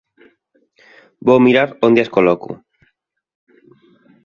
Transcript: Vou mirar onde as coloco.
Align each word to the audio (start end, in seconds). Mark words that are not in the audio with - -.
Vou 1.25 1.39
mirar 1.45 1.69
onde 1.87 1.99
as 2.01 2.13
coloco. 2.15 2.51